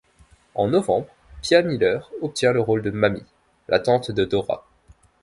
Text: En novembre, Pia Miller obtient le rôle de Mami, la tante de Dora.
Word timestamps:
En 0.55 0.69
novembre, 0.71 1.07
Pia 1.43 1.61
Miller 1.61 2.09
obtient 2.23 2.51
le 2.53 2.59
rôle 2.59 2.81
de 2.81 2.89
Mami, 2.89 3.21
la 3.67 3.77
tante 3.79 4.09
de 4.09 4.25
Dora. 4.25 4.65